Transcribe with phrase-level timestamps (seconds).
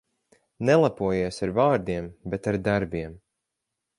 [0.69, 3.15] Nelepojies ar vārdiem, bet ar darbiem.